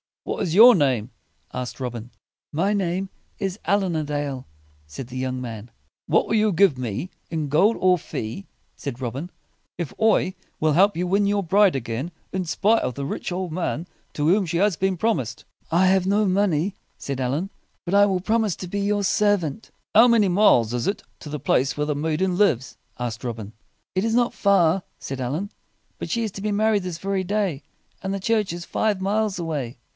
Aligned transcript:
"What 0.23 0.41
is 0.43 0.55
your 0.55 0.73
name?" 0.75 1.09
asked 1.53 1.79
Robin. 1.79 2.09
"My 2.51 2.73
name 2.73 3.09
is 3.37 3.59
Allin 3.65 3.95
a 3.95 4.03
Dale," 4.03 4.47
said 4.87 5.07
the 5.07 5.17
young 5.17 5.39
man. 5.41 5.69
"What 6.07 6.25
will 6.27 6.35
you 6.35 6.51
give 6.51 6.77
me, 6.77 7.09
in 7.29 7.49
gold 7.49 7.75
or 7.79 7.97
fee," 7.99 8.45
said 8.75 9.01
Robin, 9.01 9.29
"if 9.77 9.93
I 10.01 10.33
will 10.59 10.73
help 10.73 10.95
you 10.97 11.05
win 11.05 11.25
your 11.27 11.43
bride 11.43 11.75
again 11.75 12.11
in 12.31 12.45
spite 12.45 12.81
of 12.81 12.93
the 12.95 13.05
rich 13.05 13.31
old 13.31 13.51
man 13.51 13.87
to 14.13 14.27
whom 14.27 14.45
she 14.45 14.57
has 14.57 14.75
been 14.75 14.95
promised?" 14.97 15.43
"I 15.71 15.87
have 15.87 16.07
no 16.07 16.25
money," 16.25 16.75
said 16.97 17.19
Allin, 17.19 17.49
"but 17.85 17.93
I 17.93 18.05
will 18.07 18.21
promise 18.21 18.55
to 18.57 18.67
be 18.67 18.79
your 18.79 19.03
servant." 19.03 19.69
"How 19.93 20.07
many 20.07 20.29
miles 20.29 20.73
is 20.73 20.87
it 20.87 21.03
to 21.19 21.29
the 21.29 21.39
place 21.39 21.75
where 21.77 21.85
the 21.87 21.95
maiden 21.95 22.37
lives?" 22.37 22.77
asked 22.97 23.23
Robin. 23.23 23.53
"It 23.93 24.03
is 24.05 24.15
not 24.15 24.33
far," 24.33 24.81
said 24.97 25.19
Allin. 25.19 25.51
"But 25.99 26.09
she 26.09 26.23
is 26.23 26.31
to 26.33 26.41
be 26.41 26.51
married 26.51 26.83
this 26.83 26.97
very 26.97 27.23
day, 27.23 27.61
and 28.01 28.13
the 28.13 28.19
church 28.19 28.51
is 28.53 28.65
five 28.65 28.99
miles 29.01 29.37
away." 29.37 29.77